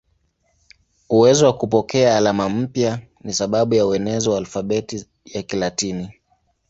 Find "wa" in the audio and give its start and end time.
1.45-1.53, 4.29-4.37